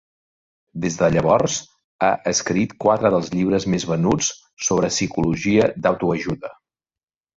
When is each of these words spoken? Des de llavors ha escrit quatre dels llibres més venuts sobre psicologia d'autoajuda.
Des 0.85 0.95
de 1.01 1.09
llavors 1.15 1.57
ha 2.07 2.09
escrit 2.31 2.73
quatre 2.85 3.11
dels 3.17 3.29
llibres 3.35 3.67
més 3.75 3.85
venuts 3.91 4.31
sobre 4.69 4.91
psicologia 4.95 5.69
d'autoajuda. 5.85 6.57